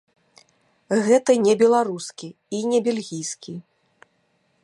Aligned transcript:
Гэта 1.07 1.31
не 1.45 1.53
беларускі 1.61 2.27
і 2.59 2.63
не 2.73 2.79
бельгійкі. 2.87 3.53